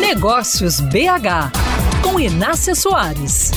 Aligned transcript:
Negócios 0.00 0.80
BH, 0.80 1.52
com 2.02 2.20
Inácia 2.20 2.74
Soares. 2.74 3.50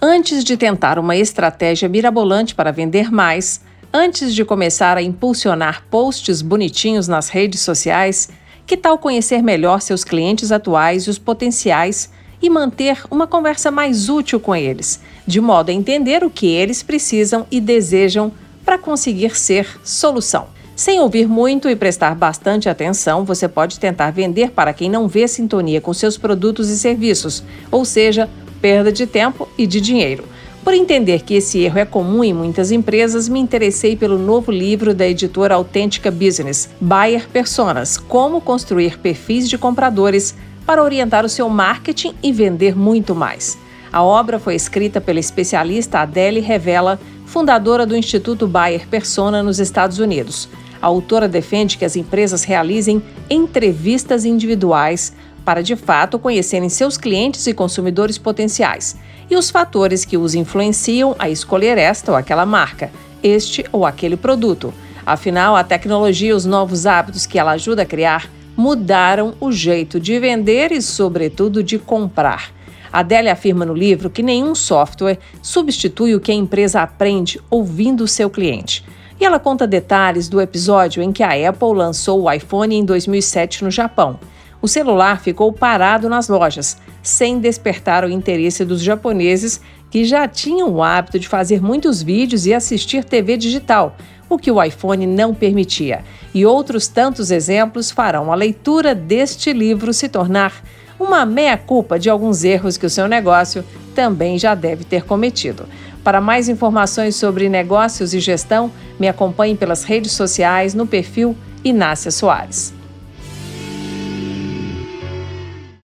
Antes 0.00 0.44
de 0.44 0.56
tentar 0.56 0.98
uma 0.98 1.16
estratégia 1.16 1.88
mirabolante 1.88 2.54
para 2.54 2.70
vender 2.70 3.10
mais, 3.10 3.62
antes 3.92 4.34
de 4.34 4.44
começar 4.44 4.98
a 4.98 5.02
impulsionar 5.02 5.82
posts 5.90 6.42
bonitinhos 6.42 7.08
nas 7.08 7.30
redes 7.30 7.62
sociais, 7.62 8.28
que 8.66 8.76
tal 8.76 8.98
conhecer 8.98 9.42
melhor 9.42 9.80
seus 9.80 10.04
clientes 10.04 10.52
atuais 10.52 11.04
e 11.04 11.10
os 11.10 11.18
potenciais 11.18 12.12
e 12.40 12.50
manter 12.50 13.02
uma 13.10 13.26
conversa 13.26 13.70
mais 13.70 14.10
útil 14.10 14.38
com 14.38 14.54
eles, 14.54 15.00
de 15.26 15.40
modo 15.40 15.70
a 15.70 15.74
entender 15.74 16.22
o 16.22 16.30
que 16.30 16.46
eles 16.46 16.82
precisam 16.82 17.46
e 17.50 17.60
desejam 17.60 18.30
para 18.62 18.78
conseguir 18.78 19.34
ser 19.34 19.80
solução? 19.82 20.57
Sem 20.78 21.00
ouvir 21.00 21.26
muito 21.26 21.68
e 21.68 21.74
prestar 21.74 22.14
bastante 22.14 22.68
atenção, 22.68 23.24
você 23.24 23.48
pode 23.48 23.80
tentar 23.80 24.12
vender 24.12 24.52
para 24.52 24.72
quem 24.72 24.88
não 24.88 25.08
vê 25.08 25.26
sintonia 25.26 25.80
com 25.80 25.92
seus 25.92 26.16
produtos 26.16 26.68
e 26.68 26.78
serviços, 26.78 27.42
ou 27.68 27.84
seja, 27.84 28.30
perda 28.62 28.92
de 28.92 29.04
tempo 29.04 29.48
e 29.58 29.66
de 29.66 29.80
dinheiro. 29.80 30.22
Por 30.62 30.72
entender 30.72 31.24
que 31.24 31.34
esse 31.34 31.58
erro 31.58 31.80
é 31.80 31.84
comum 31.84 32.22
em 32.22 32.32
muitas 32.32 32.70
empresas, 32.70 33.28
me 33.28 33.40
interessei 33.40 33.96
pelo 33.96 34.20
novo 34.20 34.52
livro 34.52 34.94
da 34.94 35.08
editora 35.08 35.56
Autêntica 35.56 36.12
Business, 36.12 36.70
Buyer 36.80 37.28
Personas: 37.28 37.98
Como 37.98 38.40
construir 38.40 39.00
perfis 39.00 39.48
de 39.48 39.58
compradores 39.58 40.36
para 40.64 40.84
orientar 40.84 41.24
o 41.24 41.28
seu 41.28 41.48
marketing 41.48 42.14
e 42.22 42.30
vender 42.30 42.76
muito 42.76 43.16
mais. 43.16 43.58
A 43.92 44.04
obra 44.04 44.38
foi 44.38 44.54
escrita 44.54 45.00
pela 45.00 45.18
especialista 45.18 45.98
Adele 45.98 46.38
Revela, 46.38 47.00
fundadora 47.28 47.84
do 47.84 47.94
Instituto 47.94 48.48
Buyer 48.48 48.88
Persona 48.88 49.42
nos 49.42 49.60
Estados 49.60 49.98
Unidos. 49.98 50.48
A 50.80 50.86
autora 50.86 51.28
defende 51.28 51.76
que 51.76 51.84
as 51.84 51.94
empresas 51.94 52.42
realizem 52.42 53.02
entrevistas 53.28 54.24
individuais 54.24 55.12
para 55.44 55.62
de 55.62 55.76
fato 55.76 56.18
conhecerem 56.18 56.70
seus 56.70 56.96
clientes 56.96 57.46
e 57.46 57.52
consumidores 57.52 58.16
potenciais 58.16 58.96
e 59.30 59.36
os 59.36 59.50
fatores 59.50 60.06
que 60.06 60.16
os 60.16 60.34
influenciam 60.34 61.14
a 61.18 61.28
escolher 61.28 61.76
esta 61.76 62.12
ou 62.12 62.16
aquela 62.16 62.46
marca, 62.46 62.90
este 63.22 63.62
ou 63.70 63.84
aquele 63.84 64.16
produto. 64.16 64.72
Afinal, 65.04 65.54
a 65.54 65.62
tecnologia 65.62 66.30
e 66.30 66.32
os 66.32 66.46
novos 66.46 66.86
hábitos 66.86 67.26
que 67.26 67.38
ela 67.38 67.52
ajuda 67.52 67.82
a 67.82 67.86
criar 67.86 68.30
mudaram 68.56 69.34
o 69.38 69.52
jeito 69.52 70.00
de 70.00 70.18
vender 70.18 70.72
e, 70.72 70.80
sobretudo, 70.80 71.62
de 71.62 71.78
comprar. 71.78 72.57
Adélia 72.92 73.32
afirma 73.32 73.64
no 73.64 73.74
livro 73.74 74.10
que 74.10 74.22
nenhum 74.22 74.54
software 74.54 75.18
substitui 75.42 76.14
o 76.14 76.20
que 76.20 76.32
a 76.32 76.34
empresa 76.34 76.82
aprende 76.82 77.40
ouvindo 77.50 78.04
o 78.04 78.08
seu 78.08 78.28
cliente. 78.30 78.84
E 79.20 79.24
ela 79.24 79.38
conta 79.38 79.66
detalhes 79.66 80.28
do 80.28 80.40
episódio 80.40 81.02
em 81.02 81.12
que 81.12 81.22
a 81.22 81.48
Apple 81.48 81.74
lançou 81.74 82.22
o 82.22 82.32
iPhone 82.32 82.74
em 82.74 82.84
2007 82.84 83.64
no 83.64 83.70
Japão 83.70 84.18
o 84.60 84.66
celular 84.66 85.20
ficou 85.20 85.52
parado 85.52 86.08
nas 86.08 86.28
lojas, 86.28 86.78
sem 87.02 87.38
despertar 87.38 88.04
o 88.04 88.10
interesse 88.10 88.64
dos 88.64 88.82
japoneses 88.82 89.60
que 89.90 90.04
já 90.04 90.26
tinham 90.26 90.70
o 90.70 90.82
hábito 90.82 91.18
de 91.18 91.28
fazer 91.28 91.62
muitos 91.62 92.02
vídeos 92.02 92.44
e 92.44 92.52
assistir 92.52 93.04
TV 93.04 93.36
digital, 93.36 93.96
o 94.28 94.36
que 94.36 94.50
o 94.50 94.62
iPhone 94.62 95.06
não 95.06 95.32
permitia. 95.32 96.04
E 96.34 96.44
outros 96.44 96.88
tantos 96.88 97.30
exemplos 97.30 97.90
farão 97.90 98.32
a 98.32 98.34
leitura 98.34 98.94
deste 98.94 99.52
livro 99.52 99.94
se 99.94 100.08
tornar 100.08 100.52
uma 100.98 101.24
meia-culpa 101.24 101.98
de 101.98 102.10
alguns 102.10 102.44
erros 102.44 102.76
que 102.76 102.86
o 102.86 102.90
seu 102.90 103.06
negócio 103.06 103.64
também 103.94 104.38
já 104.38 104.54
deve 104.54 104.84
ter 104.84 105.04
cometido. 105.04 105.66
Para 106.04 106.20
mais 106.20 106.48
informações 106.48 107.16
sobre 107.16 107.48
negócios 107.48 108.14
e 108.14 108.20
gestão, 108.20 108.70
me 108.98 109.08
acompanhe 109.08 109.56
pelas 109.56 109.84
redes 109.84 110.12
sociais 110.12 110.74
no 110.74 110.86
perfil 110.86 111.36
Inácia 111.64 112.10
Soares. 112.10 112.77